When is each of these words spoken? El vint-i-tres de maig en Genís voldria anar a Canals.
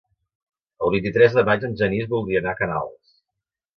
El 0.85 0.93
vint-i-tres 0.95 1.37
de 1.39 1.43
maig 1.49 1.67
en 1.69 1.77
Genís 1.83 2.09
voldria 2.15 2.43
anar 2.45 2.55
a 2.57 2.61
Canals. 2.63 3.17